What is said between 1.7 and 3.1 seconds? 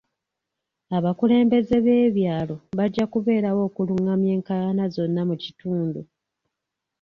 b'ebyalo bajja